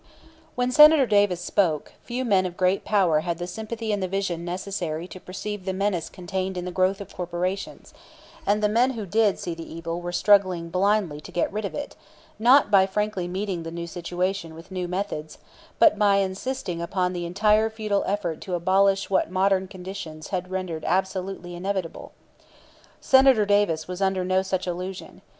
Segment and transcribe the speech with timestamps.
[0.55, 4.43] When Senator Davis spoke, few men of great power had the sympathy and the vision
[4.43, 7.93] necessary to perceive the menace contained in the growth of corporations;
[8.43, 11.75] and the men who did see the evil were struggling blindly to get rid of
[11.75, 11.95] it,
[12.39, 15.37] not by frankly meeting the new situation with new methods,
[15.77, 20.83] but by insisting upon the entirely futile effort to abolish what modern conditions had rendered
[20.83, 22.11] absolutely inevitable.
[22.99, 25.21] Senator Davis was under no such illusion.